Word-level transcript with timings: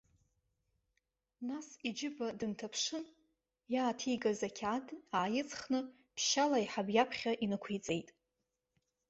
Нас, 1.47 1.67
иџьыба 1.87 2.27
дынҭаԥшын, 2.39 3.03
иааҭигаз 3.73 4.39
ақьаад 4.47 4.85
ааиҵыхны 5.17 5.79
ԥшьшьала 6.15 6.57
аиҳабы 6.59 6.91
иаԥхьа 6.93 7.31
инықәиҵеит. 7.43 8.09